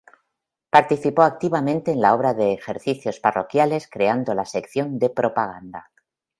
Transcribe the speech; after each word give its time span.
Participó 0.71 1.21
activamente 1.21 1.91
en 1.91 2.01
la 2.01 2.15
Obra 2.15 2.33
de 2.33 2.53
Ejercicios 2.53 3.19
Parroquiales, 3.19 3.87
creando 3.87 4.33
la 4.33 4.45
sección 4.45 4.97
de 4.97 5.11
Propaganda. 5.11 5.91